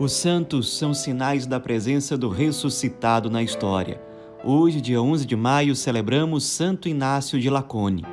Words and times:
Os 0.00 0.12
santos 0.12 0.78
são 0.78 0.94
sinais 0.94 1.44
da 1.44 1.58
presença 1.58 2.16
do 2.16 2.28
ressuscitado 2.28 3.28
na 3.28 3.42
história. 3.42 4.00
Hoje, 4.44 4.80
dia 4.80 5.02
11 5.02 5.26
de 5.26 5.34
maio, 5.34 5.74
celebramos 5.74 6.44
Santo 6.44 6.88
Inácio 6.88 7.40
de 7.40 7.50
Lacone, 7.50 8.04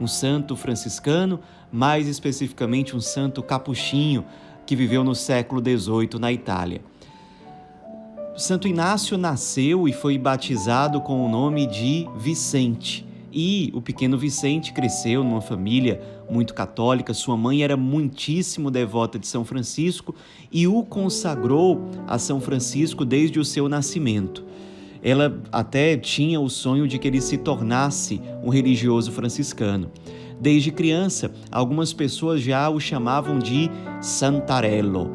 um 0.00 0.06
santo 0.06 0.56
franciscano, 0.56 1.38
mais 1.70 2.08
especificamente 2.08 2.96
um 2.96 3.00
santo 3.00 3.42
capuchinho 3.42 4.24
que 4.64 4.74
viveu 4.74 5.04
no 5.04 5.14
século 5.14 5.60
XVIII 5.60 6.18
na 6.18 6.32
Itália. 6.32 6.80
Santo 8.34 8.66
Inácio 8.66 9.18
nasceu 9.18 9.86
e 9.86 9.92
foi 9.92 10.16
batizado 10.16 10.98
com 11.02 11.26
o 11.26 11.28
nome 11.28 11.66
de 11.66 12.08
Vicente. 12.16 13.06
E 13.36 13.72
o 13.74 13.82
pequeno 13.82 14.16
Vicente 14.16 14.72
cresceu 14.72 15.24
numa 15.24 15.40
família 15.40 16.00
muito 16.30 16.54
católica, 16.54 17.12
sua 17.12 17.36
mãe 17.36 17.64
era 17.64 17.76
muitíssimo 17.76 18.70
devota 18.70 19.18
de 19.18 19.26
São 19.26 19.44
Francisco 19.44 20.14
e 20.52 20.68
o 20.68 20.84
consagrou 20.84 21.90
a 22.06 22.16
São 22.16 22.40
Francisco 22.40 23.04
desde 23.04 23.40
o 23.40 23.44
seu 23.44 23.68
nascimento. 23.68 24.44
Ela 25.02 25.36
até 25.50 25.96
tinha 25.96 26.40
o 26.40 26.48
sonho 26.48 26.86
de 26.86 26.96
que 26.96 27.08
ele 27.08 27.20
se 27.20 27.36
tornasse 27.36 28.20
um 28.40 28.50
religioso 28.50 29.10
franciscano. 29.10 29.90
Desde 30.40 30.70
criança, 30.70 31.32
algumas 31.50 31.92
pessoas 31.92 32.40
já 32.40 32.70
o 32.70 32.78
chamavam 32.78 33.40
de 33.40 33.68
Santarello, 34.00 35.10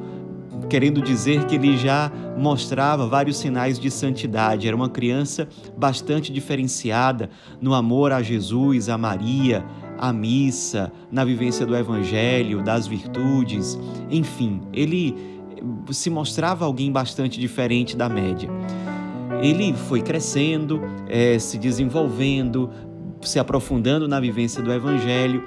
querendo 0.67 1.01
dizer 1.01 1.45
que 1.45 1.55
ele 1.55 1.77
já 1.77 2.11
mostrava 2.37 3.07
vários 3.07 3.37
sinais 3.37 3.79
de 3.79 3.89
santidade. 3.89 4.67
Era 4.67 4.75
uma 4.75 4.89
criança 4.89 5.47
bastante 5.77 6.31
diferenciada 6.31 7.29
no 7.61 7.73
amor 7.73 8.11
a 8.11 8.21
Jesus, 8.21 8.89
a 8.89 8.97
Maria, 8.97 9.63
à 9.97 10.13
missa, 10.13 10.91
na 11.11 11.25
vivência 11.25 11.65
do 11.65 11.75
Evangelho, 11.75 12.63
das 12.63 12.87
virtudes, 12.87 13.77
enfim, 14.09 14.61
ele 14.71 15.15
se 15.91 16.09
mostrava 16.09 16.65
alguém 16.65 16.91
bastante 16.91 17.39
diferente 17.39 17.97
da 17.97 18.07
média. 18.07 18.49
Ele 19.41 19.73
foi 19.73 20.01
crescendo, 20.01 20.81
é, 21.07 21.37
se 21.37 21.57
desenvolvendo, 21.57 22.69
se 23.21 23.39
aprofundando 23.39 24.07
na 24.07 24.19
vivência 24.19 24.61
do 24.61 24.71
Evangelho, 24.71 25.43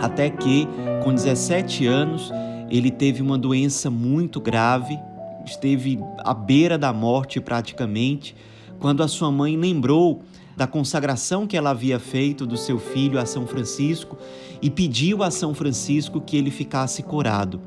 até 0.00 0.30
que, 0.30 0.68
com 1.02 1.14
17 1.14 1.86
anos, 1.86 2.32
ele 2.70 2.90
teve 2.90 3.22
uma 3.22 3.38
doença 3.38 3.90
muito 3.90 4.40
grave, 4.40 4.98
esteve 5.44 5.98
à 6.18 6.34
beira 6.34 6.76
da 6.76 6.92
morte 6.92 7.40
praticamente, 7.40 8.34
quando 8.78 9.02
a 9.02 9.08
sua 9.08 9.30
mãe 9.30 9.56
lembrou 9.56 10.22
da 10.56 10.66
consagração 10.66 11.46
que 11.46 11.56
ela 11.56 11.70
havia 11.70 11.98
feito 11.98 12.46
do 12.46 12.56
seu 12.56 12.78
filho 12.78 13.18
a 13.18 13.26
São 13.26 13.46
Francisco 13.46 14.16
e 14.62 14.70
pediu 14.70 15.22
a 15.22 15.30
São 15.30 15.54
Francisco 15.54 16.20
que 16.20 16.36
ele 16.36 16.50
ficasse 16.50 17.02
curado. 17.02 17.60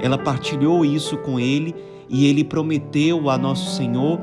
Ela 0.00 0.18
partilhou 0.18 0.84
isso 0.84 1.16
com 1.18 1.40
ele 1.40 1.74
e 2.08 2.26
ele 2.26 2.44
prometeu 2.44 3.30
a 3.30 3.38
Nosso 3.38 3.74
Senhor 3.76 4.20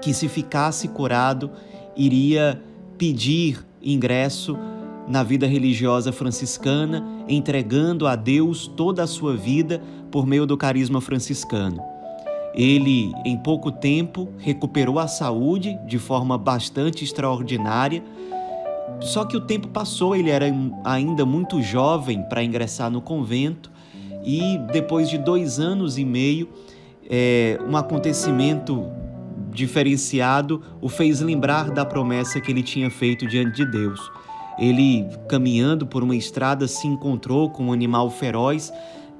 que, 0.00 0.14
se 0.14 0.28
ficasse 0.28 0.88
curado, 0.88 1.50
iria 1.96 2.62
pedir 2.96 3.66
ingresso 3.82 4.56
na 5.08 5.22
vida 5.22 5.46
religiosa 5.46 6.12
franciscana, 6.12 7.04
entregando 7.28 8.06
a 8.06 8.16
Deus 8.16 8.66
toda 8.66 9.02
a 9.02 9.06
sua 9.06 9.36
vida 9.36 9.80
por 10.10 10.26
meio 10.26 10.46
do 10.46 10.56
carisma 10.56 11.00
franciscano. 11.00 11.82
Ele, 12.54 13.12
em 13.24 13.36
pouco 13.36 13.70
tempo, 13.70 14.28
recuperou 14.38 14.98
a 14.98 15.06
saúde 15.06 15.78
de 15.86 15.98
forma 15.98 16.38
bastante 16.38 17.04
extraordinária. 17.04 18.02
Só 19.00 19.24
que 19.24 19.36
o 19.36 19.40
tempo 19.42 19.68
passou, 19.68 20.16
ele 20.16 20.30
era 20.30 20.46
ainda 20.82 21.26
muito 21.26 21.60
jovem 21.60 22.22
para 22.22 22.42
ingressar 22.42 22.90
no 22.90 23.02
convento, 23.02 23.70
e 24.24 24.58
depois 24.72 25.08
de 25.08 25.18
dois 25.18 25.60
anos 25.60 25.98
e 25.98 26.04
meio, 26.04 26.48
é, 27.08 27.60
um 27.68 27.76
acontecimento 27.76 28.84
diferenciado 29.52 30.62
o 30.80 30.88
fez 30.88 31.20
lembrar 31.20 31.70
da 31.70 31.84
promessa 31.84 32.40
que 32.40 32.50
ele 32.50 32.62
tinha 32.62 32.90
feito 32.90 33.26
diante 33.26 33.56
de 33.56 33.70
Deus. 33.70 34.00
Ele, 34.58 35.06
caminhando 35.28 35.86
por 35.86 36.02
uma 36.02 36.16
estrada, 36.16 36.66
se 36.66 36.86
encontrou 36.86 37.50
com 37.50 37.66
um 37.66 37.72
animal 37.72 38.10
feroz 38.10 38.72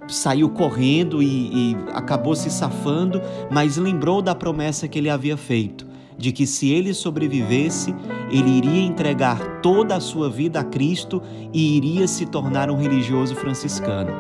saiu 0.09 0.49
correndo 0.51 1.21
e, 1.21 1.73
e 1.73 1.77
acabou 1.93 2.37
se 2.37 2.49
safando, 2.49 3.21
mas 3.51 3.77
lembrou 3.77 4.23
da 4.23 4.37
promessa 4.37 4.87
que 4.87 4.99
ele 4.99 5.11
havia 5.11 5.37
feito 5.37 5.85
de 6.19 6.33
que 6.33 6.47
se 6.47 6.71
ele 6.71 6.95
sobrevivesse, 6.95 7.95
ele 8.31 8.51
iria 8.51 8.83
entregar 8.83 9.61
toda 9.61 9.97
a 9.97 10.01
sua 10.01 10.31
vida 10.31 10.61
a 10.61 10.65
Cristo 10.65 11.23
e 11.53 11.77
iria 11.77 12.09
se 12.09 12.27
tornar 12.27 12.71
um 12.71 12.77
religioso 12.77 13.35
franciscano. 13.35 14.11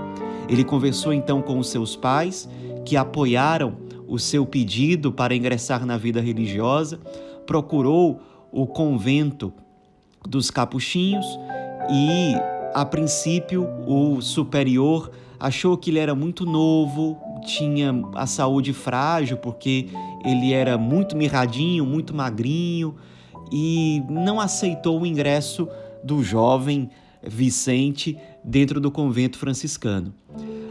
Ele 0.48 0.62
conversou 0.62 1.12
então 1.12 1.40
com 1.40 1.58
os 1.58 1.68
seus 1.68 1.96
pais, 1.96 2.48
que 2.84 2.96
apoiaram 2.96 3.78
o 4.06 4.18
seu 4.18 4.46
pedido 4.46 5.10
para 5.10 5.34
ingressar 5.34 5.84
na 5.84 5.96
vida 5.96 6.20
religiosa, 6.20 7.00
procurou 7.46 8.20
o 8.52 8.66
convento 8.66 9.52
dos 10.26 10.50
capuchinhos 10.50 11.26
e, 11.90 12.34
a 12.74 12.84
princípio, 12.84 13.68
o 13.86 14.20
superior 14.20 15.10
achou 15.38 15.76
que 15.76 15.90
ele 15.90 15.98
era 15.98 16.14
muito 16.14 16.44
novo, 16.44 17.18
tinha 17.44 17.94
a 18.14 18.26
saúde 18.26 18.72
frágil, 18.72 19.36
porque 19.36 19.88
ele 20.24 20.52
era 20.52 20.76
muito 20.76 21.16
mirradinho, 21.16 21.84
muito 21.86 22.14
magrinho, 22.14 22.96
e 23.52 24.02
não 24.08 24.40
aceitou 24.40 25.00
o 25.00 25.06
ingresso 25.06 25.68
do 26.02 26.22
jovem 26.22 26.90
Vicente 27.22 28.16
dentro 28.44 28.80
do 28.80 28.90
convento 28.90 29.38
franciscano. 29.38 30.14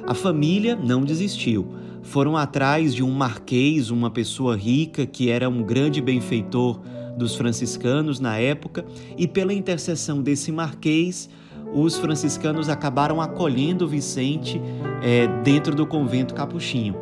A 0.07 0.13
família 0.13 0.75
não 0.75 1.03
desistiu. 1.03 1.67
Foram 2.01 2.38
atrás 2.38 2.94
de 2.94 3.03
um 3.03 3.11
marquês, 3.11 3.89
uma 3.89 4.09
pessoa 4.09 4.55
rica 4.55 5.05
que 5.05 5.29
era 5.29 5.49
um 5.49 5.63
grande 5.63 6.01
benfeitor 6.01 6.79
dos 7.15 7.35
franciscanos 7.35 8.19
na 8.19 8.37
época, 8.37 8.85
e 9.17 9.27
pela 9.27 9.53
intercessão 9.53 10.21
desse 10.21 10.51
marquês, 10.51 11.29
os 11.73 11.97
franciscanos 11.97 12.69
acabaram 12.69 13.19
acolhendo 13.19 13.87
Vicente 13.87 14.61
é, 15.01 15.27
dentro 15.43 15.75
do 15.75 15.85
convento 15.85 16.33
capuchinho. 16.33 16.95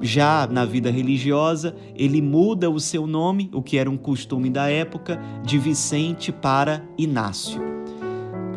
Já 0.00 0.46
na 0.50 0.64
vida 0.64 0.90
religiosa, 0.90 1.74
ele 1.94 2.22
muda 2.22 2.70
o 2.70 2.80
seu 2.80 3.06
nome, 3.06 3.50
o 3.52 3.60
que 3.60 3.76
era 3.76 3.90
um 3.90 3.98
costume 3.98 4.48
da 4.48 4.70
época, 4.70 5.20
de 5.44 5.58
Vicente 5.58 6.32
para 6.32 6.82
Inácio. 6.96 7.60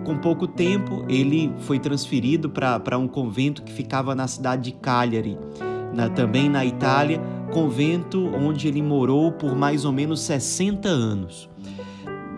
Com 0.06 0.18
pouco 0.18 0.48
tempo, 0.48 1.06
ele 1.10 1.52
foi 1.60 1.80
transferido 1.80 2.50
para 2.50 2.98
um 2.98 3.08
convento 3.08 3.64
que 3.64 3.74
ficava 3.74 4.16
na 4.16 4.28
cidade 4.28 4.64
de 4.64 4.72
Cagliari, 4.72 5.38
na, 5.94 6.10
também 6.10 6.50
na 6.50 6.66
Itália, 6.66 7.22
convento 7.54 8.32
onde 8.36 8.68
ele 8.68 8.82
morou 8.82 9.32
por 9.32 9.56
mais 9.56 9.86
ou 9.86 9.92
menos 9.92 10.22
60 10.22 10.90
anos. 10.90 11.48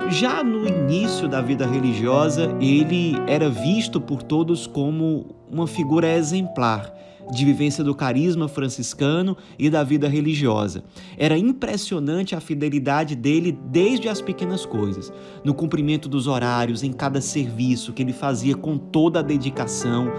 Já 0.09 0.43
no 0.43 0.67
início 0.67 1.27
da 1.27 1.41
vida 1.41 1.65
religiosa, 1.65 2.55
ele 2.59 3.15
era 3.25 3.49
visto 3.49 3.99
por 3.99 4.21
todos 4.21 4.67
como 4.67 5.35
uma 5.49 5.65
figura 5.65 6.07
exemplar 6.07 6.93
de 7.31 7.45
vivência 7.45 7.83
do 7.83 7.95
carisma 7.95 8.47
franciscano 8.47 9.35
e 9.57 9.69
da 9.69 9.83
vida 9.83 10.07
religiosa. 10.07 10.83
Era 11.17 11.37
impressionante 11.37 12.35
a 12.35 12.39
fidelidade 12.39 13.15
dele 13.15 13.57
desde 13.67 14.07
as 14.07 14.21
pequenas 14.21 14.65
coisas, 14.65 15.11
no 15.43 15.53
cumprimento 15.53 16.07
dos 16.07 16.27
horários, 16.27 16.83
em 16.83 16.91
cada 16.91 17.21
serviço 17.21 17.93
que 17.93 18.03
ele 18.03 18.13
fazia 18.13 18.55
com 18.55 18.77
toda 18.77 19.19
a 19.19 19.23
dedicação, 19.23 20.11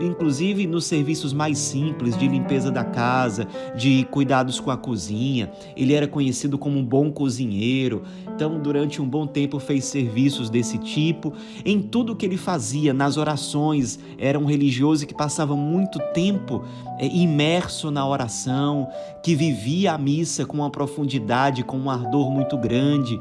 inclusive 0.00 0.66
nos 0.66 0.84
serviços 0.84 1.32
mais 1.32 1.58
simples 1.58 2.16
de 2.16 2.26
limpeza 2.26 2.70
da 2.70 2.84
casa, 2.84 3.46
de 3.76 4.04
cuidados 4.10 4.58
com 4.58 4.70
a 4.70 4.76
cozinha. 4.76 5.50
Ele 5.76 5.94
era 5.94 6.08
conhecido 6.08 6.58
como 6.58 6.78
um 6.78 6.84
bom 6.84 7.10
cozinheiro, 7.10 8.02
então 8.34 8.60
durante 8.60 9.00
um 9.00 9.08
bom 9.08 9.26
tempo 9.26 9.58
fez 9.58 9.84
serviços 9.84 10.50
desse 10.50 10.78
tipo. 10.78 11.32
Em 11.64 11.80
tudo 11.80 12.16
que 12.16 12.26
ele 12.26 12.36
fazia, 12.36 12.92
nas 12.92 13.16
orações, 13.16 13.98
era 14.18 14.38
um 14.38 14.44
religioso 14.44 15.06
que 15.06 15.14
passava 15.14 15.56
muito 15.56 15.98
tempo 16.12 16.31
tempo 16.32 16.64
é, 16.98 17.06
imerso 17.06 17.90
na 17.90 18.06
oração, 18.06 18.88
que 19.22 19.34
vivia 19.34 19.92
a 19.92 19.98
missa 19.98 20.44
com 20.46 20.58
uma 20.58 20.70
profundidade, 20.70 21.62
com 21.62 21.78
um 21.78 21.90
ardor 21.90 22.30
muito 22.30 22.56
grande. 22.56 23.20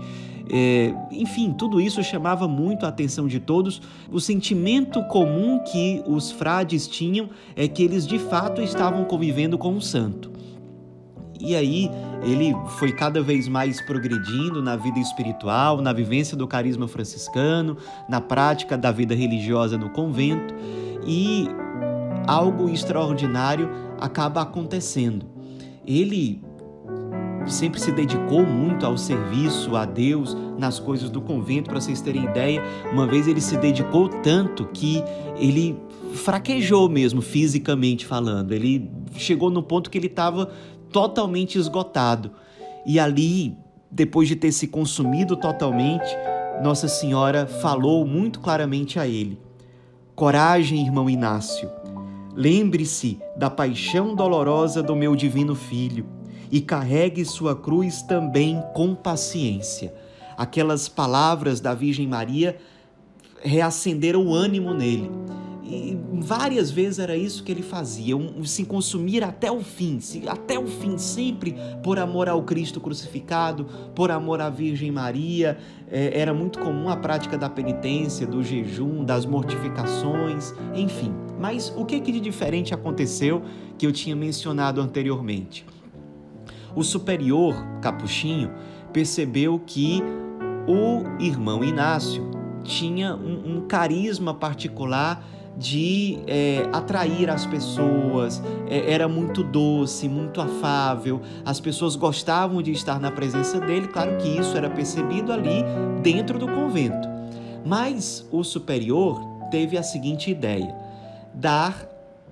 É, 0.54 0.94
enfim, 1.12 1.54
tudo 1.54 1.80
isso 1.80 2.04
chamava 2.04 2.48
muito 2.48 2.86
a 2.86 2.90
atenção 2.90 3.28
de 3.28 3.40
todos. 3.40 3.82
O 4.12 4.20
sentimento 4.20 5.04
comum 5.04 5.60
que 5.60 6.04
os 6.08 6.32
frades 6.32 6.88
tinham 6.88 7.30
é 7.56 7.68
que 7.68 7.84
eles 7.84 8.06
de 8.06 8.20
fato 8.20 8.62
estavam 8.62 9.06
convivendo 9.06 9.58
com 9.58 9.76
o 9.76 9.82
santo. 9.82 10.32
E 11.40 11.56
aí 11.56 11.90
ele 12.22 12.56
foi 12.78 12.92
cada 12.92 13.20
vez 13.22 13.48
mais 13.48 13.82
progredindo 13.82 14.62
na 14.62 14.76
vida 14.76 15.00
espiritual, 15.00 15.82
na 15.82 15.92
vivência 15.92 16.38
do 16.38 16.48
carisma 16.48 16.88
franciscano, 16.88 17.78
na 18.08 18.22
prática 18.22 18.78
da 18.78 18.92
vida 18.92 19.16
religiosa 19.16 19.76
no 19.76 19.90
convento. 19.90 20.54
E 21.08 21.48
algo 22.28 22.70
extraordinário 22.70 23.70
acaba 24.00 24.42
acontecendo. 24.42 25.26
Ele 25.86 26.42
sempre 27.48 27.80
se 27.80 27.92
dedicou 27.92 28.46
muito 28.46 28.86
ao 28.86 28.98
serviço 28.98 29.76
a 29.76 29.86
Deus 29.86 30.36
nas 30.58 30.80
coisas 30.80 31.10
do 31.10 31.22
convento. 31.22 31.70
Para 31.70 31.80
vocês 31.80 32.02
terem 32.02 32.26
ideia, 32.26 32.62
uma 32.92 33.08
vez 33.08 33.28
ele 33.28 33.42
se 33.42 33.58
dedicou 33.58 34.10
tanto 34.10 34.66
que 34.66 35.04
ele 35.38 35.78
fraquejou 36.14 36.90
mesmo, 36.90 37.22
fisicamente 37.22 38.06
falando. 38.06 38.52
Ele 38.52 38.90
chegou 39.16 39.50
no 39.50 39.64
ponto 39.64 39.90
que 39.90 39.98
ele 39.98 40.08
estava 40.08 40.52
totalmente 40.92 41.58
esgotado. 41.58 42.32
E 42.86 43.00
ali, 43.00 43.56
depois 43.90 44.28
de 44.28 44.36
ter 44.36 44.52
se 44.52 44.68
consumido 44.68 45.36
totalmente, 45.36 46.16
Nossa 46.64 46.88
Senhora 46.88 47.48
falou 47.48 48.06
muito 48.06 48.40
claramente 48.40 49.00
a 49.00 49.08
ele: 49.08 49.40
Coragem, 50.16 50.86
irmão 50.86 51.10
Inácio. 51.10 51.70
Lembre-se 52.34 53.20
da 53.36 53.50
paixão 53.50 54.16
dolorosa 54.16 54.82
do 54.82 54.96
meu 54.96 55.16
divino 55.16 55.54
filho 55.56 56.06
e 56.52 56.62
carregue 56.62 57.26
sua 57.26 57.56
cruz 57.56 58.02
também 58.02 58.62
com 58.74 58.96
paciência. 58.96 59.94
Aquelas 60.38 60.88
palavras 60.88 61.60
da 61.60 61.74
Virgem 61.74 62.08
Maria 62.08 62.58
reacenderam 63.42 64.28
o 64.28 64.34
ânimo 64.34 64.74
nele. 64.74 65.10
E 65.74 65.98
várias 66.12 66.70
vezes 66.70 67.00
era 67.00 67.16
isso 67.16 67.46
que 67.46 67.52
ele 67.52 67.62
fazia, 67.62 68.18
um, 68.18 68.44
se 68.44 68.66
consumir 68.66 69.24
até 69.24 69.50
o 69.50 69.62
fim, 69.62 70.02
se, 70.02 70.28
até 70.28 70.60
o 70.60 70.68
fim, 70.68 70.98
sempre 70.98 71.56
por 71.82 71.98
amor 71.98 72.28
ao 72.28 72.44
Cristo 72.44 72.82
crucificado, 72.82 73.66
por 73.96 74.12
amor 74.12 74.42
à 74.42 74.50
Virgem 74.50 74.92
Maria. 74.92 75.58
É, 75.90 76.20
era 76.20 76.34
muito 76.34 76.60
comum 76.60 76.90
a 76.90 76.98
prática 76.98 77.38
da 77.38 77.50
penitência, 77.50 78.28
do 78.28 78.44
jejum, 78.44 79.06
das 79.06 79.26
mortificações, 79.26 80.54
enfim. 80.76 81.14
Mas 81.40 81.74
o 81.78 81.86
que, 81.86 82.02
que 82.02 82.12
de 82.12 82.20
diferente 82.20 82.74
aconteceu 82.74 83.42
que 83.78 83.88
eu 83.88 83.94
tinha 83.94 84.16
mencionado 84.16 84.82
anteriormente? 84.82 85.66
O 86.76 86.84
superior, 86.84 87.56
Capuchinho, 87.82 88.52
percebeu 88.92 89.58
que 89.66 90.04
o 90.68 91.24
irmão 91.24 91.64
Inácio 91.64 92.30
tinha 92.62 93.16
um, 93.16 93.58
um 93.58 93.62
carisma 93.62 94.34
particular 94.34 95.26
de 95.58 96.20
é, 96.28 96.68
atrair 96.72 97.30
as 97.30 97.46
pessoas, 97.46 98.42
é, 98.68 98.92
era 98.92 99.08
muito 99.08 99.44
doce, 99.44 100.08
muito 100.08 100.42
afável, 100.42 101.22
as 101.46 101.60
pessoas 101.60 101.96
gostavam 101.96 102.62
de 102.62 102.72
estar 102.72 103.00
na 103.00 103.12
presença 103.12 103.60
dele, 103.60 103.88
claro 103.88 104.18
que 104.18 104.28
isso 104.28 104.56
era 104.58 104.70
percebido 104.70 105.32
ali 105.32 105.64
dentro 106.02 106.40
do 106.40 106.48
convento. 106.48 107.08
Mas 107.66 108.28
o 108.32 108.44
superior 108.44 109.22
teve 109.52 109.78
a 109.78 109.84
seguinte 109.84 110.32
ideia: 110.32 110.74
dar 111.34 111.88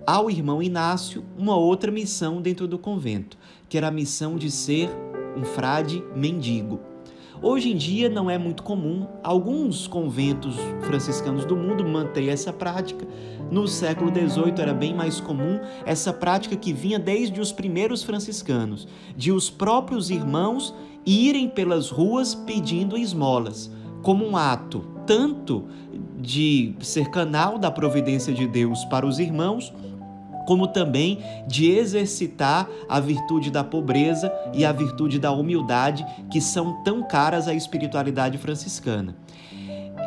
ao 0.07 0.29
irmão 0.29 0.63
Inácio 0.63 1.23
uma 1.37 1.55
outra 1.55 1.91
missão 1.91 2.41
dentro 2.41 2.67
do 2.67 2.79
convento, 2.79 3.37
que 3.67 3.77
era 3.77 3.89
a 3.89 3.91
missão 3.91 4.37
de 4.37 4.49
ser 4.49 4.89
um 5.37 5.43
frade 5.43 6.03
mendigo. 6.15 6.88
Hoje 7.41 7.71
em 7.71 7.77
dia 7.77 8.09
não 8.09 8.29
é 8.29 8.37
muito 8.37 8.63
comum, 8.63 9.07
alguns 9.23 9.87
conventos 9.87 10.57
franciscanos 10.81 11.45
do 11.45 11.55
mundo 11.55 11.87
mantêm 11.87 12.29
essa 12.29 12.51
prática. 12.51 13.07
No 13.49 13.65
século 13.65 14.11
XVIII 14.11 14.55
era 14.57 14.73
bem 14.73 14.93
mais 14.93 15.21
comum 15.21 15.57
essa 15.85 16.11
prática 16.11 16.57
que 16.57 16.73
vinha 16.73 16.99
desde 16.99 17.39
os 17.39 17.53
primeiros 17.53 18.03
franciscanos, 18.03 18.85
de 19.15 19.31
os 19.31 19.49
próprios 19.49 20.09
irmãos 20.09 20.75
irem 21.05 21.47
pelas 21.47 21.89
ruas 21.89 22.35
pedindo 22.35 22.97
esmolas, 22.97 23.71
como 24.01 24.27
um 24.27 24.35
ato 24.35 24.85
tanto 25.07 25.65
de 26.19 26.75
ser 26.81 27.09
canal 27.09 27.57
da 27.57 27.71
providência 27.71 28.33
de 28.33 28.45
Deus 28.45 28.83
para 28.85 29.07
os 29.07 29.17
irmãos, 29.17 29.73
como 30.49 30.65
também 30.65 31.19
de 31.45 31.69
exercitar 31.69 32.67
a 32.89 32.99
virtude 32.99 33.51
da 33.51 33.63
pobreza 33.63 34.33
e 34.51 34.65
a 34.65 34.71
virtude 34.71 35.19
da 35.19 35.31
humildade, 35.31 36.03
que 36.31 36.41
são 36.41 36.81
tão 36.83 37.03
caras 37.03 37.47
à 37.47 37.53
espiritualidade 37.53 38.35
franciscana. 38.39 39.15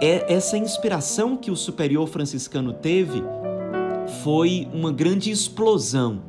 É 0.02 0.34
essa 0.34 0.58
inspiração 0.58 1.36
que 1.36 1.48
o 1.48 1.54
superior 1.54 2.08
franciscano 2.08 2.72
teve 2.72 3.22
foi 4.24 4.66
uma 4.74 4.90
grande 4.90 5.30
explosão. 5.30 6.22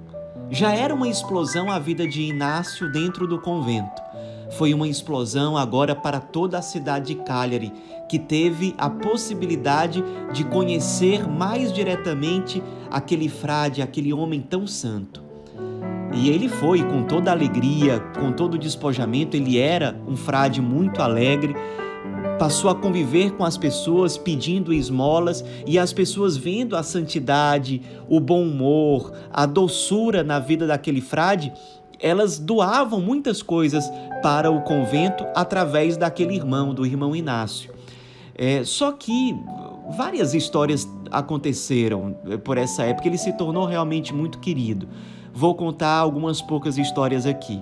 Já 0.51 0.71
era 0.71 0.93
uma 0.93 1.07
explosão 1.07 1.71
a 1.71 1.79
vida 1.79 2.07
de 2.07 2.21
Inácio 2.21 2.91
dentro 2.91 3.25
do 3.25 3.41
convento. 3.41 3.99
Foi 4.51 4.75
uma 4.75 4.87
explosão 4.87 5.57
agora 5.57 5.95
para 5.95 6.19
toda 6.19 6.59
a 6.59 6.61
cidade 6.61 7.15
de 7.15 7.23
Cagliari, 7.23 7.73
que 8.07 8.19
teve 8.19 8.75
a 8.77 8.87
possibilidade 8.91 10.03
de 10.31 10.43
conhecer 10.43 11.27
mais 11.27 11.73
diretamente 11.73 12.61
aquele 12.93 13.27
frade, 13.27 13.81
aquele 13.81 14.13
homem 14.13 14.39
tão 14.39 14.67
santo. 14.67 15.23
E 16.13 16.29
ele 16.29 16.47
foi 16.47 16.83
com 16.83 17.03
toda 17.03 17.31
alegria, 17.31 17.99
com 18.19 18.31
todo 18.31 18.53
o 18.53 18.57
despojamento, 18.57 19.35
ele 19.35 19.57
era 19.57 19.99
um 20.07 20.15
frade 20.15 20.61
muito 20.61 21.01
alegre, 21.01 21.55
passou 22.37 22.69
a 22.69 22.75
conviver 22.75 23.31
com 23.31 23.43
as 23.43 23.57
pessoas 23.57 24.15
pedindo 24.15 24.71
esmolas 24.71 25.43
e 25.65 25.79
as 25.79 25.91
pessoas 25.91 26.37
vendo 26.37 26.75
a 26.75 26.83
santidade, 26.83 27.81
o 28.07 28.19
bom 28.19 28.43
humor, 28.43 29.11
a 29.31 29.47
doçura 29.47 30.23
na 30.23 30.37
vida 30.37 30.67
daquele 30.67 31.01
frade, 31.01 31.51
elas 31.99 32.37
doavam 32.37 33.01
muitas 33.01 33.41
coisas 33.41 33.89
para 34.21 34.51
o 34.51 34.61
convento 34.61 35.25
através 35.35 35.97
daquele 35.97 36.35
irmão, 36.35 36.75
do 36.75 36.85
irmão 36.85 37.15
Inácio. 37.15 37.73
É, 38.35 38.63
só 38.63 38.91
que 38.91 39.35
várias 39.89 40.33
histórias 40.33 40.87
aconteceram 41.11 42.15
eh, 42.25 42.37
por 42.37 42.57
essa 42.57 42.83
época, 42.83 43.07
ele 43.07 43.17
se 43.17 43.33
tornou 43.33 43.65
realmente 43.65 44.13
muito 44.13 44.39
querido. 44.39 44.87
Vou 45.33 45.55
contar 45.55 45.97
algumas 45.97 46.41
poucas 46.41 46.77
histórias 46.77 47.25
aqui. 47.25 47.61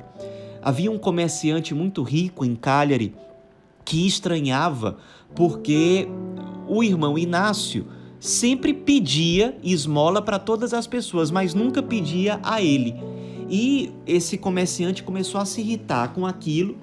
Havia 0.62 0.92
um 0.92 0.98
comerciante 0.98 1.74
muito 1.74 2.04
rico 2.04 2.46
em 2.46 2.56
Cagliari 2.56 3.16
que 3.84 4.06
estranhava 4.06 4.98
porque 5.34 6.08
o 6.68 6.84
irmão 6.84 7.18
Inácio 7.18 7.88
sempre 8.20 8.74
pedia 8.74 9.58
esmola 9.64 10.22
para 10.22 10.38
todas 10.38 10.74
as 10.74 10.86
pessoas, 10.86 11.32
mas 11.32 11.54
nunca 11.54 11.82
pedia 11.82 12.40
a 12.44 12.62
ele. 12.62 12.96
E 13.50 13.92
esse 14.06 14.38
comerciante 14.38 15.02
começou 15.02 15.42
a 15.42 15.46
se 15.46 15.62
irritar 15.62 16.14
com 16.14 16.26
aquilo 16.26 16.78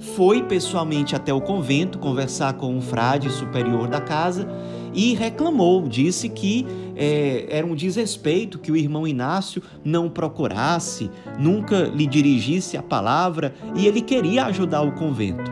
foi 0.00 0.42
pessoalmente 0.42 1.14
até 1.14 1.32
o 1.32 1.40
convento 1.40 1.98
conversar 1.98 2.54
com 2.54 2.74
um 2.74 2.80
frade 2.80 3.30
superior 3.30 3.86
da 3.86 4.00
casa 4.00 4.48
e 4.92 5.14
reclamou, 5.14 5.88
disse 5.88 6.28
que 6.28 6.66
é, 6.96 7.46
era 7.48 7.66
um 7.66 7.74
desrespeito 7.74 8.58
que 8.58 8.72
o 8.72 8.76
irmão 8.76 9.06
Inácio 9.06 9.62
não 9.84 10.08
procurasse, 10.08 11.10
nunca 11.38 11.84
lhe 11.84 12.06
dirigisse 12.06 12.76
a 12.76 12.82
palavra 12.82 13.54
e 13.76 13.86
ele 13.86 14.00
queria 14.00 14.46
ajudar 14.46 14.82
o 14.82 14.92
convento. 14.92 15.50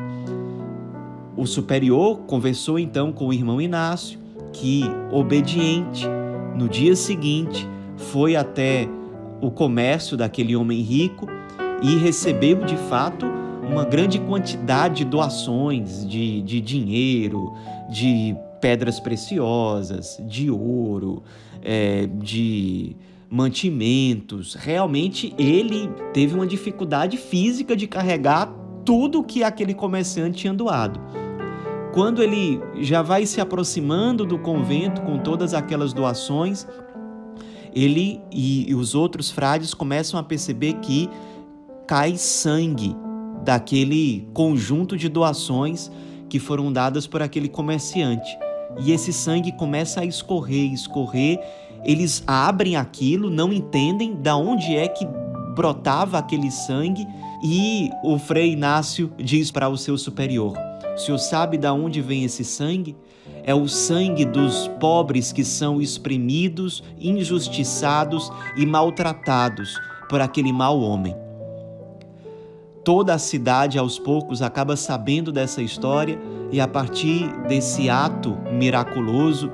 O 1.37 1.47
superior 1.47 2.19
conversou 2.27 2.79
então 2.79 3.13
com 3.13 3.29
o 3.29 3.33
irmão 3.33 3.61
Inácio, 3.61 4.19
que, 4.53 4.83
obediente, 5.13 6.07
no 6.57 6.69
dia 6.69 6.97
seguinte 6.97 7.67
foi 7.97 8.35
até 8.35 8.89
o 9.41 9.51
comércio 9.51 10.17
daquele 10.17 10.57
homem 10.57 10.81
rico 10.81 11.29
e 11.81 11.97
recebeu 11.97 12.65
de 12.65 12.77
fato 12.77 13.25
uma 13.71 13.85
grande 13.85 14.19
quantidade 14.19 14.97
de 14.97 15.05
doações 15.05 16.05
de, 16.09 16.43
de 16.43 16.61
dinheiro, 16.61 17.53
de 17.89 18.35
pedras 18.61 19.01
preciosas, 19.01 20.21
de 20.27 20.51
ouro, 20.51 21.23
é, 21.63 22.07
de 22.07 22.97
mantimentos. 23.31 24.55
Realmente 24.55 25.35
ele 25.39 25.89
teve 26.13 26.35
uma 26.35 26.47
dificuldade 26.47 27.17
física 27.17 27.77
de 27.77 27.87
carregar 27.87 28.53
tudo 28.85 29.23
que 29.23 29.43
aquele 29.43 29.75
comerciante 29.75 30.39
tinha 30.39 30.55
doado. 30.55 31.01
Quando 31.93 32.23
ele 32.23 32.61
já 32.81 33.03
vai 33.03 33.27
se 33.27 33.41
aproximando 33.41 34.25
do 34.25 34.39
convento 34.39 35.03
com 35.03 35.19
todas 35.19 35.53
aquelas 35.53 35.93
doações, 35.93 36.67
ele 37.75 38.21
e, 38.33 38.75
os 38.75 38.95
outros 38.95 39.31
frades 39.31 39.75
começam 39.75 40.19
a 40.19 40.23
perceber 40.23 40.75
que 40.75 41.09
cai 41.87 42.17
sangue 42.17 42.97
daquele 43.45 44.29
conjunto 44.33 44.97
de 44.97 45.09
doações 45.09 45.91
que 46.29 46.39
foram 46.39 46.73
dadas 46.73 47.07
por 47.07 47.23
aquele 47.23 47.49
comerciante. 47.49 48.48
E 48.79 48.93
esse 48.93 49.13
sangue 49.13 49.53
começa 49.53 50.01
a 50.01 50.05
escorrer, 50.05 50.73
escorrer. 50.73 51.41
Eles 51.85 52.23
abrem 52.27 52.77
aquilo, 52.77 53.31
não 53.31 53.53
entendem 53.53 54.15
da 54.15 54.37
onde 54.37 54.77
é 54.77 54.87
que 54.89 55.07
brotava 55.55 56.19
aquele 56.19 56.51
sangue 56.51 57.07
e 57.43 57.91
o 58.05 58.19
Frei 58.19 58.53
Inácio 58.53 59.13
diz 59.19 59.51
para 59.51 59.69
o 59.69 59.77
seu 59.77 59.97
superior: 59.99 60.57
"O 60.95 60.99
senhor 60.99 61.19
sabe 61.19 61.59
da 61.59 61.73
onde 61.73 62.01
vem 62.01 62.25
esse 62.25 62.45
sangue? 62.45 62.97
É 63.43 63.55
o 63.55 63.69
sangue 63.69 64.25
dos 64.25 64.69
pobres 64.81 65.33
que 65.33 65.45
são 65.45 65.81
exprimidos, 65.81 66.83
injustiçados 67.01 68.31
e 68.57 68.67
maltratados 68.67 69.75
por 70.09 70.21
aquele 70.21 70.53
mau 70.53 70.81
homem." 70.81 71.28
Toda 72.89 73.13
a 73.13 73.19
cidade, 73.19 73.79
aos 73.79 73.99
poucos, 73.99 74.41
acaba 74.41 74.75
sabendo 74.75 75.31
dessa 75.31 75.61
história 75.61 76.19
e, 76.51 76.59
a 76.59 76.67
partir 76.67 77.31
desse 77.47 77.91
ato 77.91 78.39
miraculoso, 78.51 79.53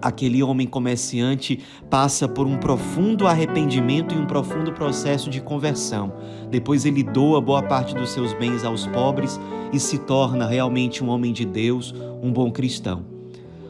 aquele 0.00 0.42
homem 0.42 0.66
comerciante 0.66 1.60
passa 1.90 2.26
por 2.26 2.46
um 2.46 2.56
profundo 2.56 3.26
arrependimento 3.26 4.14
e 4.14 4.18
um 4.18 4.24
profundo 4.24 4.72
processo 4.72 5.28
de 5.28 5.42
conversão. 5.42 6.14
Depois 6.50 6.86
ele 6.86 7.02
doa 7.02 7.38
boa 7.38 7.62
parte 7.62 7.94
dos 7.94 8.08
seus 8.14 8.32
bens 8.32 8.64
aos 8.64 8.86
pobres 8.86 9.38
e 9.70 9.78
se 9.78 9.98
torna 9.98 10.46
realmente 10.46 11.04
um 11.04 11.10
homem 11.10 11.34
de 11.34 11.44
Deus, 11.44 11.94
um 12.22 12.32
bom 12.32 12.50
cristão. 12.50 13.04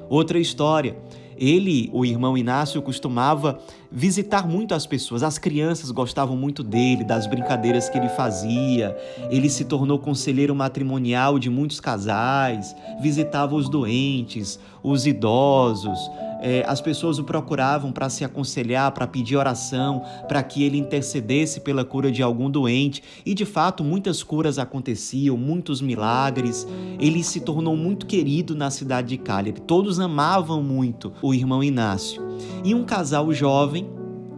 Outra 0.08 0.38
história 0.38 0.96
ele, 1.36 1.90
o 1.92 2.04
irmão 2.04 2.36
Inácio, 2.36 2.80
costumava 2.82 3.58
visitar 3.94 4.48
muito 4.48 4.74
as 4.74 4.86
pessoas. 4.86 5.22
As 5.22 5.38
crianças 5.38 5.92
gostavam 5.92 6.36
muito 6.36 6.64
dele, 6.64 7.04
das 7.04 7.28
brincadeiras 7.28 7.88
que 7.88 7.96
ele 7.96 8.08
fazia. 8.08 8.96
Ele 9.30 9.48
se 9.48 9.64
tornou 9.64 10.00
conselheiro 10.00 10.54
matrimonial 10.54 11.38
de 11.38 11.48
muitos 11.48 11.78
casais, 11.78 12.74
visitava 13.00 13.54
os 13.54 13.68
doentes, 13.68 14.58
os 14.82 15.06
idosos, 15.06 15.98
é, 16.46 16.62
as 16.68 16.78
pessoas 16.78 17.18
o 17.18 17.24
procuravam 17.24 17.90
para 17.90 18.10
se 18.10 18.22
aconselhar, 18.22 18.92
para 18.92 19.06
pedir 19.06 19.34
oração, 19.34 20.02
para 20.28 20.42
que 20.42 20.62
ele 20.62 20.76
intercedesse 20.76 21.60
pela 21.60 21.86
cura 21.86 22.12
de 22.12 22.22
algum 22.22 22.50
doente. 22.50 23.02
E 23.24 23.32
de 23.32 23.46
fato, 23.46 23.82
muitas 23.82 24.22
curas 24.22 24.58
aconteciam, 24.58 25.38
muitos 25.38 25.80
milagres. 25.80 26.66
Ele 27.00 27.24
se 27.24 27.40
tornou 27.40 27.74
muito 27.74 28.04
querido 28.04 28.54
na 28.54 28.70
cidade 28.70 29.08
de 29.08 29.16
Cagliari. 29.16 29.58
Todos 29.62 29.98
amavam 29.98 30.62
muito 30.62 31.14
o 31.22 31.32
irmão 31.32 31.64
Inácio. 31.64 32.22
E 32.62 32.74
um 32.74 32.84
casal 32.84 33.32
jovem, 33.32 33.83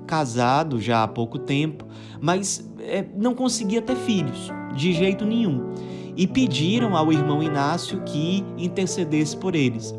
casado 0.06 0.80
já 0.80 1.02
há 1.02 1.08
pouco 1.08 1.38
tempo, 1.38 1.84
mas 2.20 2.66
é, 2.80 3.04
não 3.16 3.34
conseguia 3.34 3.82
ter 3.82 3.96
filhos, 3.96 4.50
de 4.74 4.92
jeito 4.92 5.26
nenhum. 5.26 5.72
E 6.16 6.26
pediram 6.26 6.96
ao 6.96 7.12
irmão 7.12 7.42
Inácio 7.42 8.00
que 8.04 8.42
intercedesse 8.56 9.36
por 9.36 9.54
eles. 9.54 9.94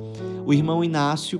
O 0.46 0.54
irmão 0.54 0.84
Inácio 0.84 1.40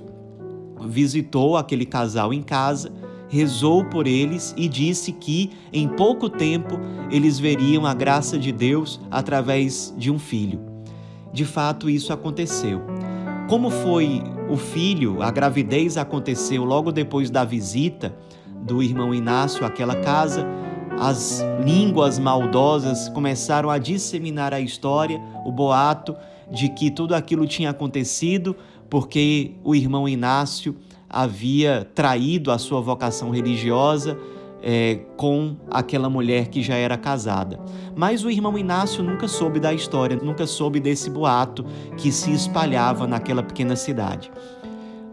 visitou 0.86 1.56
aquele 1.56 1.84
casal 1.84 2.32
em 2.32 2.42
casa, 2.42 2.92
rezou 3.28 3.84
por 3.84 4.06
eles 4.06 4.54
e 4.56 4.68
disse 4.68 5.12
que 5.12 5.50
em 5.72 5.88
pouco 5.88 6.28
tempo 6.28 6.78
eles 7.10 7.38
veriam 7.38 7.84
a 7.86 7.94
graça 7.94 8.38
de 8.38 8.52
Deus 8.52 9.00
através 9.10 9.92
de 9.96 10.10
um 10.10 10.18
filho. 10.18 10.60
De 11.32 11.44
fato, 11.44 11.90
isso 11.90 12.12
aconteceu. 12.12 12.80
Como 13.48 13.70
foi 13.70 14.22
o 14.48 14.56
filho, 14.56 15.22
a 15.22 15.30
gravidez 15.30 15.96
aconteceu 15.96 16.64
logo 16.64 16.92
depois 16.92 17.30
da 17.30 17.44
visita 17.44 18.14
do 18.62 18.82
irmão 18.82 19.14
Inácio 19.14 19.64
àquela 19.64 19.96
casa, 19.96 20.46
as 21.00 21.42
línguas 21.64 22.18
maldosas 22.18 23.08
começaram 23.08 23.70
a 23.70 23.78
disseminar 23.78 24.52
a 24.52 24.60
história, 24.60 25.20
o 25.44 25.52
boato 25.52 26.16
de 26.50 26.68
que 26.68 26.90
tudo 26.90 27.14
aquilo 27.14 27.46
tinha 27.46 27.70
acontecido 27.70 28.56
porque 28.90 29.52
o 29.62 29.74
irmão 29.74 30.08
Inácio 30.08 30.74
havia 31.08 31.88
traído 31.94 32.50
a 32.50 32.58
sua 32.58 32.80
vocação 32.80 33.30
religiosa 33.30 34.18
é, 34.62 35.00
com 35.16 35.56
aquela 35.70 36.10
mulher 36.10 36.48
que 36.48 36.62
já 36.62 36.74
era 36.74 36.96
casada. 36.96 37.60
Mas 37.94 38.24
o 38.24 38.30
irmão 38.30 38.58
Inácio 38.58 39.02
nunca 39.02 39.28
soube 39.28 39.60
da 39.60 39.72
história, 39.72 40.18
nunca 40.20 40.46
soube 40.46 40.80
desse 40.80 41.08
boato 41.08 41.64
que 41.96 42.10
se 42.10 42.32
espalhava 42.32 43.06
naquela 43.06 43.42
pequena 43.42 43.76
cidade. 43.76 44.30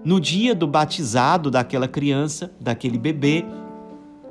No 0.05 0.19
dia 0.19 0.53
do 0.53 0.67
batizado 0.67 1.49
daquela 1.49 1.87
criança, 1.87 2.51
daquele 2.61 2.95
bebê, 2.95 3.43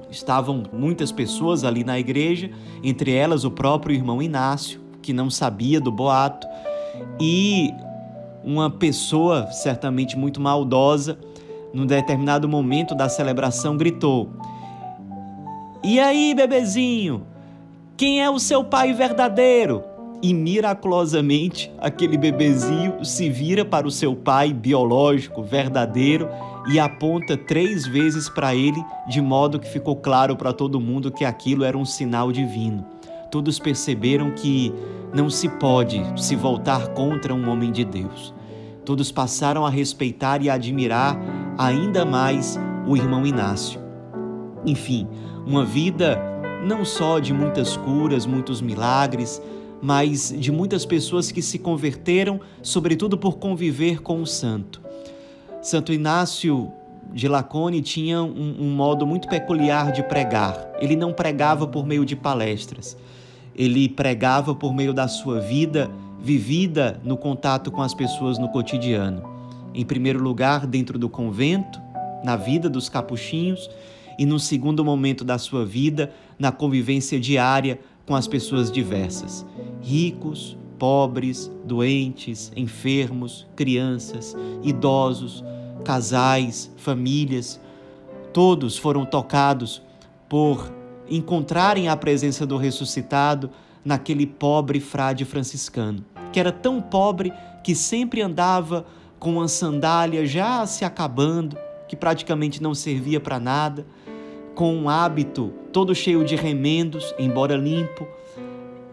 estavam 0.08 0.62
muitas 0.72 1.10
pessoas 1.10 1.64
ali 1.64 1.82
na 1.82 1.98
igreja, 1.98 2.48
entre 2.80 3.12
elas 3.12 3.44
o 3.44 3.50
próprio 3.50 3.92
irmão 3.92 4.22
Inácio, 4.22 4.80
que 5.02 5.12
não 5.12 5.28
sabia 5.28 5.80
do 5.80 5.90
boato, 5.90 6.46
e 7.20 7.72
uma 8.44 8.70
pessoa 8.70 9.50
certamente 9.50 10.16
muito 10.16 10.40
maldosa, 10.40 11.18
num 11.72 11.86
determinado 11.86 12.48
momento 12.48 12.94
da 12.94 13.08
celebração, 13.08 13.76
gritou: 13.76 14.30
E 15.82 15.98
aí, 15.98 16.34
bebezinho, 16.36 17.26
quem 17.96 18.22
é 18.22 18.30
o 18.30 18.38
seu 18.38 18.62
pai 18.62 18.92
verdadeiro? 18.92 19.82
E 20.22 20.32
miraculosamente, 20.32 21.70
aquele 21.78 22.16
bebezinho 22.16 23.04
se 23.04 23.28
vira 23.28 23.64
para 23.64 23.86
o 23.86 23.90
seu 23.90 24.16
pai 24.16 24.52
biológico, 24.52 25.42
verdadeiro, 25.42 26.28
e 26.70 26.78
aponta 26.78 27.36
três 27.36 27.86
vezes 27.86 28.28
para 28.28 28.54
ele, 28.54 28.82
de 29.08 29.20
modo 29.20 29.58
que 29.58 29.68
ficou 29.68 29.96
claro 29.96 30.34
para 30.34 30.52
todo 30.52 30.80
mundo 30.80 31.12
que 31.12 31.24
aquilo 31.24 31.64
era 31.64 31.76
um 31.76 31.84
sinal 31.84 32.32
divino. 32.32 32.86
Todos 33.30 33.58
perceberam 33.58 34.30
que 34.30 34.72
não 35.12 35.28
se 35.28 35.48
pode 35.48 36.02
se 36.16 36.34
voltar 36.34 36.88
contra 36.88 37.34
um 37.34 37.50
homem 37.50 37.70
de 37.70 37.84
Deus. 37.84 38.32
Todos 38.84 39.10
passaram 39.12 39.64
a 39.64 39.70
respeitar 39.70 40.42
e 40.42 40.48
admirar 40.48 41.18
ainda 41.58 42.04
mais 42.04 42.58
o 42.86 42.96
irmão 42.96 43.26
Inácio. 43.26 43.80
Enfim, 44.64 45.06
uma 45.46 45.64
vida 45.64 46.18
não 46.64 46.84
só 46.84 47.18
de 47.18 47.32
muitas 47.32 47.76
curas, 47.76 48.24
muitos 48.24 48.60
milagres, 48.62 49.40
mas 49.84 50.34
de 50.34 50.50
muitas 50.50 50.86
pessoas 50.86 51.30
que 51.30 51.42
se 51.42 51.58
converteram, 51.58 52.40
sobretudo 52.62 53.18
por 53.18 53.36
conviver 53.36 54.00
com 54.00 54.22
o 54.22 54.26
santo. 54.26 54.80
Santo 55.60 55.92
Inácio 55.92 56.72
de 57.12 57.28
Lacone 57.28 57.82
tinha 57.82 58.22
um, 58.22 58.56
um, 58.60 58.70
modo 58.70 59.06
muito 59.06 59.28
peculiar 59.28 59.92
de 59.92 60.02
pregar. 60.02 60.70
Ele 60.80 60.96
não 60.96 61.12
pregava 61.12 61.66
por 61.66 61.84
meio 61.84 62.02
de 62.02 62.16
palestras. 62.16 62.96
Ele 63.54 63.86
pregava 63.86 64.54
por 64.54 64.74
meio 64.74 64.94
da 64.94 65.06
sua 65.06 65.38
vida 65.38 65.90
vivida 66.18 66.98
no 67.04 67.18
contato 67.18 67.70
com 67.70 67.82
as 67.82 67.92
pessoas 67.92 68.38
no 68.38 68.48
cotidiano. 68.48 69.22
Em 69.74 69.84
primeiro 69.84 70.18
lugar, 70.18 70.66
dentro 70.66 70.98
do 70.98 71.10
convento, 71.10 71.78
na 72.24 72.36
vida 72.36 72.70
dos 72.70 72.88
capuchinhos, 72.88 73.68
e 74.18 74.24
no 74.24 74.38
segundo 74.38 74.82
momento 74.82 75.24
da 75.24 75.36
sua 75.36 75.66
vida, 75.66 76.10
na 76.38 76.50
convivência 76.50 77.20
diária 77.20 77.80
com 78.06 78.14
as 78.14 78.26
pessoas 78.26 78.70
diversas, 78.70 79.44
ricos, 79.80 80.56
pobres, 80.78 81.50
doentes, 81.64 82.52
enfermos, 82.56 83.46
crianças, 83.56 84.36
idosos, 84.62 85.42
casais, 85.84 86.70
famílias, 86.76 87.60
todos 88.32 88.76
foram 88.76 89.04
tocados 89.04 89.82
por 90.28 90.72
encontrarem 91.08 91.88
a 91.88 91.96
presença 91.96 92.46
do 92.46 92.56
ressuscitado 92.56 93.50
naquele 93.84 94.26
pobre 94.26 94.80
frade 94.80 95.24
franciscano, 95.24 96.04
que 96.32 96.40
era 96.40 96.50
tão 96.50 96.80
pobre 96.80 97.32
que 97.62 97.74
sempre 97.74 98.22
andava 98.22 98.86
com 99.18 99.34
uma 99.34 99.48
sandália 99.48 100.26
já 100.26 100.66
se 100.66 100.84
acabando, 100.84 101.56
que 101.86 101.96
praticamente 101.96 102.62
não 102.62 102.74
servia 102.74 103.20
para 103.20 103.38
nada, 103.38 103.86
com 104.54 104.74
um 104.74 104.88
hábito 104.88 105.52
todo 105.72 105.94
cheio 105.94 106.24
de 106.24 106.36
remendos, 106.36 107.14
embora 107.18 107.56
limpo. 107.56 108.06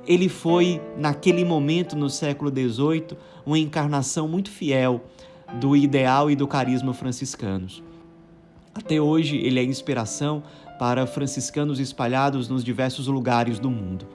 Ele 0.07 0.27
foi, 0.27 0.81
naquele 0.97 1.45
momento, 1.45 1.95
no 1.95 2.09
século 2.09 2.49
XVIII, 2.49 3.17
uma 3.45 3.59
encarnação 3.59 4.27
muito 4.27 4.49
fiel 4.49 5.01
do 5.59 5.75
ideal 5.75 6.31
e 6.31 6.35
do 6.35 6.47
carisma 6.47 6.93
franciscanos. 6.93 7.83
Até 8.73 8.99
hoje, 8.99 9.37
ele 9.37 9.59
é 9.59 9.63
inspiração 9.63 10.43
para 10.79 11.05
franciscanos 11.05 11.79
espalhados 11.79 12.49
nos 12.49 12.63
diversos 12.63 13.07
lugares 13.07 13.59
do 13.59 13.69
mundo. 13.69 14.07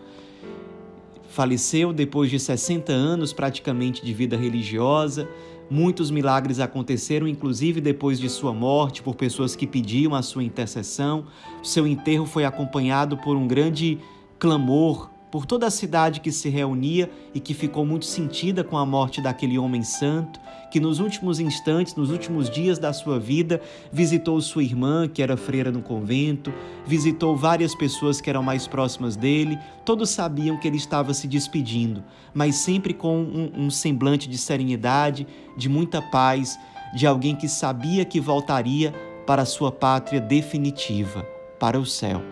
Faleceu 1.37 1.93
depois 1.93 2.31
de 2.31 2.41
60 2.41 2.91
anos 2.91 3.31
praticamente 3.31 4.03
de 4.03 4.15
vida 4.15 4.39
religiosa. 4.39 5.29
Muitos 5.69 6.11
milagres 6.11 6.61
aconteceram, 6.61 7.29
inclusive 7.29 7.79
depois 7.79 8.19
de 8.19 8.27
sua 8.31 8.55
morte, 8.55 9.03
por 9.03 9.15
pessoas 9.15 9.55
que 9.55 9.67
pediam 9.67 10.15
a 10.15 10.23
sua 10.23 10.43
intercessão. 10.43 11.27
Seu 11.63 11.87
enterro 11.87 12.25
foi 12.25 12.47
acompanhado 12.47 13.19
por 13.19 13.37
um 13.37 13.47
grande 13.47 13.99
clamor 14.39 15.11
por 15.37 15.45
toda 15.45 15.67
a 15.67 15.71
cidade 15.71 16.21
que 16.21 16.33
se 16.33 16.49
reunia 16.49 17.11
e 17.35 17.39
que 17.39 17.53
ficou 17.53 17.85
muito 17.85 18.07
sentida 18.07 18.65
com 18.65 18.79
a 18.79 18.87
morte 18.87 19.21
daquele 19.21 19.59
homem 19.59 19.83
santo, 19.83 20.41
que 20.71 20.81
nos 20.81 20.99
últimos 20.99 21.39
instantes, 21.39 21.95
nos 21.95 22.09
últimos 22.09 22.49
dias 22.49 22.79
da 22.79 22.91
sua 22.91 23.21
vida, 23.21 23.61
visitou 23.93 24.41
sua 24.41 24.65
irmã, 24.65 25.07
que 25.07 25.23
era 25.23 25.37
freira 25.37 25.71
no 25.71 25.83
convento, 25.83 26.51
visitou 26.87 27.37
várias 27.37 27.75
pessoas 27.75 28.19
que 28.19 28.31
eram 28.31 28.43
mais 28.43 28.67
próximas 28.67 29.15
dele. 29.15 29.59
Todos 29.85 30.09
sabiam 30.09 30.59
que 30.59 30.67
ele 30.67 30.79
estava 30.79 31.13
se 31.13 31.29
despedindo, 31.29 32.03
mas 32.33 32.55
sempre 32.55 32.95
com 32.95 33.19
um, 33.19 33.67
um 33.67 33.71
semblante 33.71 34.31
de 34.31 34.39
serenidade, 34.39 35.27
de 35.55 35.69
muita 35.69 36.01
paz, 36.01 36.59
de 36.97 37.07
alguém 37.07 37.37
que 37.37 37.47
sabia 37.47 38.07
que 38.07 38.21
voltaria 38.21 38.91
para 39.27 39.43
a 39.43 39.47
sua 39.47 39.71
pátria 39.71 40.19
definitiva, 40.19 41.29
para 41.61 41.79
o 41.79 41.85
céu. 41.85 42.23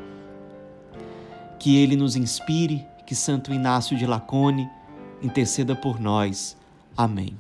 Que 1.59 1.77
ele 1.77 1.97
nos 1.97 2.17
inspire 2.17 2.94
que 3.07 3.15
Santo 3.15 3.53
Inácio 3.53 3.97
de 3.97 4.07
Lacone 4.07 4.69
interceda 5.23 5.75
por 5.75 6.01
nós. 6.01 6.57
Amém. 6.97 7.39